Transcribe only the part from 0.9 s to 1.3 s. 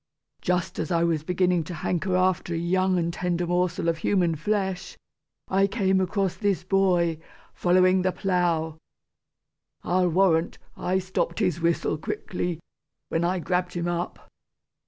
I was